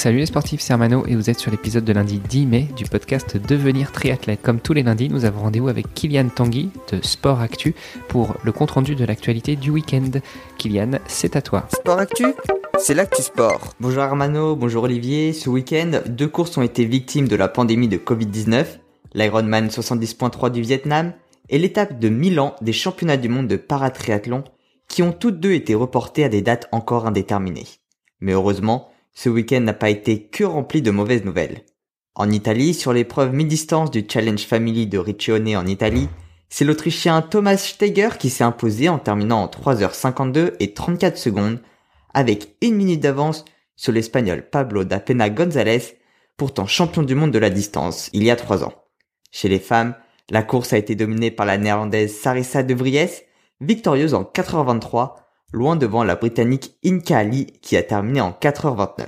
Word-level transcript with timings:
Salut 0.00 0.16
les 0.16 0.24
sportifs, 0.24 0.62
c'est 0.62 0.72
Armano 0.72 1.04
et 1.06 1.14
vous 1.14 1.28
êtes 1.28 1.38
sur 1.38 1.50
l'épisode 1.50 1.84
de 1.84 1.92
lundi 1.92 2.20
10 2.20 2.46
mai 2.46 2.68
du 2.74 2.84
podcast 2.84 3.36
Devenir 3.36 3.92
triathlète. 3.92 4.40
Comme 4.40 4.58
tous 4.58 4.72
les 4.72 4.82
lundis, 4.82 5.10
nous 5.10 5.26
avons 5.26 5.42
rendez-vous 5.42 5.68
avec 5.68 5.92
Kylian 5.92 6.30
Tanguy 6.30 6.70
de 6.90 7.04
Sport 7.04 7.42
Actu 7.42 7.74
pour 8.08 8.34
le 8.42 8.50
compte-rendu 8.50 8.94
de 8.94 9.04
l'actualité 9.04 9.56
du 9.56 9.68
week-end. 9.68 10.10
Kylian, 10.56 10.92
c'est 11.06 11.36
à 11.36 11.42
toi. 11.42 11.66
Sport 11.74 11.98
Actu 11.98 12.24
c'est 12.78 12.94
l'actu 12.94 13.20
sport. 13.20 13.74
Bonjour 13.78 14.02
Armano, 14.02 14.56
bonjour 14.56 14.84
Olivier. 14.84 15.34
Ce 15.34 15.50
week-end, 15.50 16.00
deux 16.06 16.28
courses 16.28 16.56
ont 16.56 16.62
été 16.62 16.86
victimes 16.86 17.28
de 17.28 17.36
la 17.36 17.48
pandémie 17.48 17.88
de 17.88 17.98
Covid-19. 17.98 18.64
L'Ironman 19.12 19.68
70.3 19.68 20.50
du 20.50 20.62
Vietnam 20.62 21.12
et 21.50 21.58
l'étape 21.58 21.98
de 21.98 22.08
Milan 22.08 22.56
des 22.62 22.72
championnats 22.72 23.18
du 23.18 23.28
monde 23.28 23.48
de 23.48 23.56
paratriathlon 23.56 24.44
qui 24.88 25.02
ont 25.02 25.12
toutes 25.12 25.40
deux 25.40 25.52
été 25.52 25.74
reportées 25.74 26.24
à 26.24 26.30
des 26.30 26.40
dates 26.40 26.68
encore 26.72 27.06
indéterminées. 27.06 27.66
Mais 28.20 28.32
heureusement, 28.32 28.88
ce 29.12 29.28
week-end 29.28 29.60
n'a 29.60 29.74
pas 29.74 29.90
été 29.90 30.28
que 30.28 30.44
rempli 30.44 30.82
de 30.82 30.90
mauvaises 30.90 31.24
nouvelles. 31.24 31.64
En 32.14 32.30
Italie, 32.30 32.74
sur 32.74 32.92
l'épreuve 32.92 33.32
mi-distance 33.32 33.90
du 33.90 34.04
Challenge 34.08 34.40
Family 34.40 34.86
de 34.86 34.98
Riccione 34.98 35.56
en 35.56 35.66
Italie, 35.66 36.08
c'est 36.48 36.64
l'Autrichien 36.64 37.22
Thomas 37.22 37.56
Steiger 37.56 38.18
qui 38.18 38.28
s'est 38.28 38.44
imposé 38.44 38.88
en 38.88 38.98
terminant 38.98 39.42
en 39.42 39.46
3h52 39.46 40.54
et 40.58 40.74
34 40.74 41.16
secondes, 41.16 41.60
avec 42.12 42.56
une 42.60 42.74
minute 42.74 43.00
d'avance 43.00 43.44
sur 43.76 43.92
l'Espagnol 43.92 44.48
Pablo 44.50 44.84
da 44.84 44.98
Pena 44.98 45.30
González, 45.30 45.98
pourtant 46.36 46.66
champion 46.66 47.02
du 47.02 47.14
monde 47.14 47.30
de 47.30 47.38
la 47.38 47.50
distance 47.50 48.10
il 48.12 48.24
y 48.24 48.30
a 48.30 48.36
trois 48.36 48.64
ans. 48.64 48.74
Chez 49.30 49.48
les 49.48 49.60
femmes, 49.60 49.94
la 50.28 50.42
course 50.42 50.72
a 50.72 50.78
été 50.78 50.94
dominée 50.94 51.30
par 51.30 51.46
la 51.46 51.56
néerlandaise 51.56 52.16
Sarissa 52.18 52.62
de 52.62 52.74
Vries, 52.74 53.22
victorieuse 53.60 54.14
en 54.14 54.22
4h23, 54.22 55.14
loin 55.52 55.76
devant 55.76 56.04
la 56.04 56.16
britannique 56.16 56.76
Inka 56.84 57.18
Ali 57.18 57.46
qui 57.60 57.76
a 57.76 57.82
terminé 57.82 58.20
en 58.20 58.30
4h29. 58.30 59.06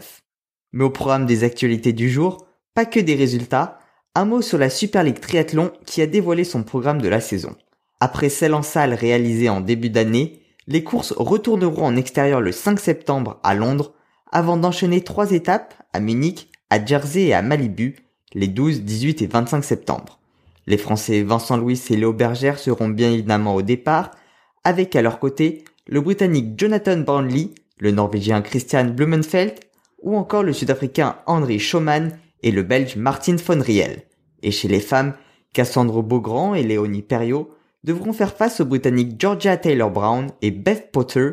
Mais 0.72 0.84
au 0.84 0.90
programme 0.90 1.26
des 1.26 1.44
actualités 1.44 1.92
du 1.92 2.10
jour, 2.10 2.46
pas 2.74 2.84
que 2.84 3.00
des 3.00 3.14
résultats, 3.14 3.78
un 4.14 4.24
mot 4.24 4.42
sur 4.42 4.58
la 4.58 4.70
Super 4.70 5.04
League 5.04 5.20
Triathlon 5.20 5.72
qui 5.86 6.02
a 6.02 6.06
dévoilé 6.06 6.44
son 6.44 6.62
programme 6.62 7.00
de 7.00 7.08
la 7.08 7.20
saison. 7.20 7.56
Après 8.00 8.28
celle 8.28 8.54
en 8.54 8.62
salle 8.62 8.94
réalisée 8.94 9.48
en 9.48 9.60
début 9.60 9.90
d'année, 9.90 10.40
les 10.66 10.84
courses 10.84 11.12
retourneront 11.12 11.86
en 11.86 11.96
extérieur 11.96 12.40
le 12.40 12.52
5 12.52 12.80
septembre 12.80 13.40
à 13.42 13.54
Londres 13.54 13.92
avant 14.30 14.56
d'enchaîner 14.56 15.02
trois 15.02 15.32
étapes 15.32 15.74
à 15.92 16.00
Munich, 16.00 16.50
à 16.70 16.84
Jersey 16.84 17.24
et 17.24 17.34
à 17.34 17.42
Malibu 17.42 17.96
les 18.34 18.48
12, 18.48 18.82
18 18.82 19.22
et 19.22 19.26
25 19.26 19.62
septembre. 19.62 20.18
Les 20.66 20.78
Français 20.78 21.22
Vincent 21.22 21.56
Louis 21.56 21.80
et 21.90 21.96
Léo 21.96 22.12
Bergère 22.12 22.58
seront 22.58 22.88
bien 22.88 23.12
évidemment 23.12 23.54
au 23.54 23.62
départ, 23.62 24.10
avec 24.64 24.96
à 24.96 25.02
leur 25.02 25.18
côté 25.18 25.64
le 25.92 26.00
Britannique 26.00 26.58
Jonathan 26.58 26.96
Brownlee, 26.96 27.54
le 27.78 27.90
Norvégien 27.90 28.40
Christian 28.40 28.86
Blumenfeld 28.86 29.52
ou 30.00 30.16
encore 30.16 30.42
le 30.42 30.54
Sud-Africain 30.54 31.16
Henry 31.26 31.58
Schaumann 31.58 32.18
et 32.42 32.50
le 32.50 32.62
Belge 32.62 32.96
Martin 32.96 33.36
von 33.36 33.60
Riel. 33.60 34.04
Et 34.42 34.52
chez 34.52 34.68
les 34.68 34.80
femmes, 34.80 35.12
Cassandre 35.52 36.02
Beaugrand 36.02 36.54
et 36.54 36.62
Léonie 36.62 37.02
Perriot 37.02 37.50
devront 37.84 38.14
faire 38.14 38.34
face 38.34 38.62
aux 38.62 38.64
Britanniques 38.64 39.20
Georgia 39.20 39.58
Taylor-Brown 39.58 40.28
et 40.40 40.50
Beth 40.50 40.92
Potter, 40.92 41.32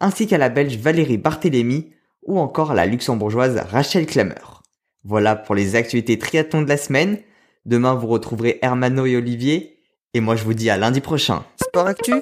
ainsi 0.00 0.26
qu'à 0.26 0.38
la 0.38 0.48
Belge 0.48 0.78
Valérie 0.78 1.18
Barthélémy 1.18 1.92
ou 2.22 2.38
encore 2.38 2.70
à 2.70 2.74
la 2.74 2.86
luxembourgeoise 2.86 3.58
Rachel 3.70 4.06
Klammer. 4.06 4.62
Voilà 5.04 5.36
pour 5.36 5.54
les 5.54 5.76
actualités 5.76 6.18
triathlon 6.18 6.62
de 6.62 6.68
la 6.70 6.78
semaine. 6.78 7.18
Demain, 7.66 7.92
vous 7.92 8.06
retrouverez 8.06 8.58
Hermano 8.62 9.04
et 9.04 9.16
Olivier. 9.16 9.80
Et 10.14 10.20
moi, 10.20 10.34
je 10.34 10.44
vous 10.44 10.54
dis 10.54 10.70
à 10.70 10.78
lundi 10.78 11.02
prochain. 11.02 11.44
Sport 11.62 11.88
Actu 11.88 12.14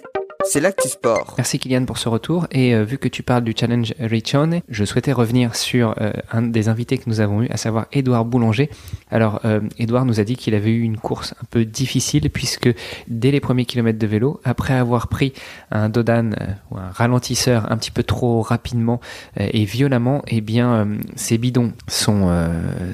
c'est 0.48 0.60
l'actu 0.60 0.88
sport. 0.88 1.34
Merci 1.36 1.58
Kylian 1.58 1.84
pour 1.84 1.98
ce 1.98 2.08
retour. 2.08 2.46
Et 2.50 2.74
euh, 2.74 2.84
vu 2.84 2.98
que 2.98 3.08
tu 3.08 3.22
parles 3.22 3.44
du 3.44 3.54
challenge 3.58 3.94
Richone, 3.98 4.60
je 4.68 4.84
souhaitais 4.84 5.12
revenir 5.12 5.56
sur 5.56 5.94
euh, 6.00 6.12
un 6.30 6.42
des 6.42 6.68
invités 6.68 6.98
que 6.98 7.08
nous 7.08 7.20
avons 7.20 7.42
eu, 7.42 7.48
à 7.50 7.56
savoir 7.56 7.86
Édouard 7.92 8.24
Boulanger. 8.24 8.70
Alors, 9.10 9.40
euh, 9.44 9.60
Édouard 9.78 10.04
nous 10.04 10.20
a 10.20 10.24
dit 10.24 10.36
qu'il 10.36 10.54
avait 10.54 10.70
eu 10.70 10.82
une 10.82 10.98
course 10.98 11.34
un 11.42 11.44
peu 11.50 11.64
difficile 11.64 12.30
puisque 12.30 12.68
dès 13.08 13.30
les 13.30 13.40
premiers 13.40 13.64
kilomètres 13.64 13.98
de 13.98 14.06
vélo, 14.06 14.40
après 14.44 14.74
avoir 14.74 15.08
pris 15.08 15.32
un 15.70 15.88
dodan 15.88 16.30
ou 16.70 16.76
un 16.76 16.90
ralentisseur 16.90 17.70
un 17.70 17.76
petit 17.76 17.90
peu 17.90 18.02
trop 18.02 18.42
rapidement 18.42 19.00
et 19.38 19.64
violemment, 19.64 20.22
eh 20.28 20.40
bien, 20.40 20.88
ses 21.16 21.38
bidons 21.38 21.72
sont 21.88 22.30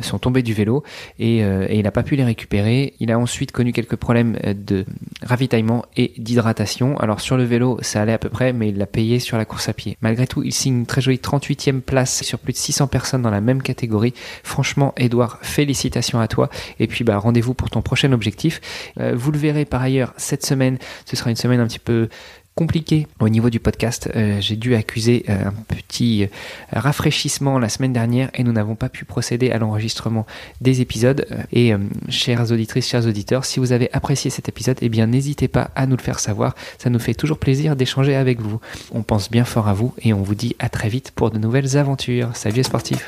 sont 0.00 0.18
tombés 0.18 0.42
du 0.42 0.54
vélo 0.54 0.82
et, 1.18 1.38
et 1.38 1.76
il 1.76 1.82
n'a 1.82 1.90
pas 1.90 2.02
pu 2.02 2.16
les 2.16 2.24
récupérer. 2.24 2.94
Il 3.00 3.10
a 3.10 3.18
ensuite 3.18 3.52
connu 3.52 3.72
quelques 3.72 3.96
problèmes 3.96 4.36
de 4.44 4.84
ravitaillement 5.22 5.84
et 5.96 6.12
d'hydratation. 6.18 6.96
Alors 6.98 7.20
sur 7.20 7.36
le 7.36 7.41
vélo, 7.44 7.78
ça 7.82 8.02
allait 8.02 8.12
à 8.12 8.18
peu 8.18 8.28
près, 8.28 8.52
mais 8.52 8.68
il 8.68 8.78
l'a 8.78 8.86
payé 8.86 9.18
sur 9.18 9.36
la 9.36 9.44
course 9.44 9.68
à 9.68 9.72
pied. 9.72 9.96
Malgré 10.00 10.26
tout, 10.26 10.42
il 10.42 10.52
signe 10.52 10.78
une 10.78 10.86
très 10.86 11.00
jolie 11.00 11.18
38e 11.18 11.80
place 11.80 12.22
sur 12.22 12.38
plus 12.38 12.52
de 12.52 12.58
600 12.58 12.86
personnes 12.86 13.22
dans 13.22 13.30
la 13.30 13.40
même 13.40 13.62
catégorie. 13.62 14.14
Franchement, 14.42 14.92
Edouard, 14.96 15.38
félicitations 15.42 16.20
à 16.20 16.28
toi. 16.28 16.48
Et 16.78 16.86
puis, 16.86 17.04
bah, 17.04 17.18
rendez-vous 17.18 17.54
pour 17.54 17.70
ton 17.70 17.82
prochain 17.82 18.12
objectif. 18.12 18.60
Euh, 19.00 19.14
vous 19.14 19.32
le 19.32 19.38
verrez 19.38 19.64
par 19.64 19.82
ailleurs 19.82 20.14
cette 20.16 20.44
semaine. 20.44 20.78
Ce 21.04 21.16
sera 21.16 21.30
une 21.30 21.36
semaine 21.36 21.60
un 21.60 21.66
petit 21.66 21.78
peu 21.78 22.08
compliqué 22.54 23.06
au 23.20 23.28
niveau 23.28 23.50
du 23.50 23.60
podcast. 23.60 24.10
Euh, 24.14 24.40
j'ai 24.40 24.56
dû 24.56 24.74
accuser 24.74 25.24
euh, 25.28 25.46
un 25.46 25.52
petit 25.52 26.24
euh, 26.24 26.26
rafraîchissement 26.72 27.58
la 27.58 27.68
semaine 27.68 27.92
dernière 27.92 28.30
et 28.34 28.44
nous 28.44 28.52
n'avons 28.52 28.74
pas 28.74 28.88
pu 28.88 29.04
procéder 29.04 29.50
à 29.50 29.58
l'enregistrement 29.58 30.26
des 30.60 30.80
épisodes. 30.80 31.26
Et 31.52 31.72
chères 32.08 32.50
auditrices, 32.50 32.88
chers 32.88 33.06
auditeurs, 33.06 33.44
si 33.44 33.60
vous 33.60 33.72
avez 33.72 33.92
apprécié 33.92 34.30
cet 34.30 34.48
épisode, 34.48 34.78
eh 34.80 34.88
bien 34.88 35.06
n'hésitez 35.06 35.48
pas 35.48 35.70
à 35.74 35.86
nous 35.86 35.96
le 35.96 36.02
faire 36.02 36.18
savoir. 36.18 36.54
Ça 36.78 36.90
nous 36.90 36.98
fait 36.98 37.14
toujours 37.14 37.38
plaisir 37.38 37.76
d'échanger 37.76 38.14
avec 38.14 38.40
vous. 38.40 38.60
On 38.92 39.02
pense 39.02 39.30
bien 39.30 39.44
fort 39.44 39.68
à 39.68 39.74
vous 39.74 39.94
et 40.02 40.12
on 40.12 40.22
vous 40.22 40.34
dit 40.34 40.56
à 40.58 40.68
très 40.68 40.88
vite 40.88 41.12
pour 41.14 41.30
de 41.30 41.38
nouvelles 41.38 41.76
aventures. 41.76 42.30
Salut 42.34 42.56
les 42.56 42.62
sportifs 42.62 43.06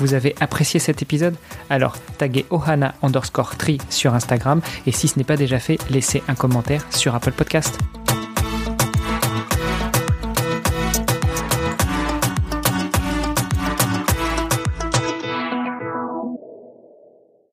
vous 0.00 0.14
avez 0.14 0.34
apprécié 0.40 0.80
cet 0.80 1.02
épisode 1.02 1.36
Alors 1.68 1.96
taguez 2.18 2.46
ohana 2.50 2.94
underscore 3.02 3.56
tri 3.56 3.78
sur 3.90 4.14
Instagram 4.14 4.60
et 4.86 4.92
si 4.92 5.08
ce 5.08 5.18
n'est 5.18 5.24
pas 5.24 5.36
déjà 5.36 5.58
fait, 5.58 5.78
laissez 5.90 6.22
un 6.28 6.34
commentaire 6.34 6.84
sur 6.90 7.14
Apple 7.14 7.32
Podcast. 7.32 7.78